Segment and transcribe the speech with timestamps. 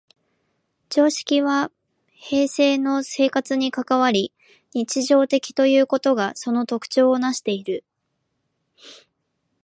[0.89, 1.71] 常識は
[2.09, 4.33] 平生の生活に関わり、
[4.73, 7.83] 日常的ということがその特徴をなしている。